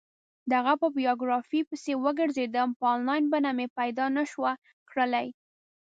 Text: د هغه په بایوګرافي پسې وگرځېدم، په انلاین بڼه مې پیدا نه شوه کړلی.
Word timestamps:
د 0.49 0.51
هغه 0.59 0.73
په 0.81 0.87
بایوګرافي 0.95 1.61
پسې 1.69 1.93
وگرځېدم، 2.03 2.69
په 2.79 2.85
انلاین 2.95 3.23
بڼه 3.33 3.51
مې 3.57 3.67
پیدا 3.77 4.05
نه 4.17 4.23
شوه 4.31 4.51
کړلی. 4.89 5.27